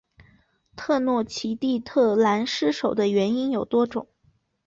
[0.75, 4.07] 特诺奇蒂特兰失守的原因有多种。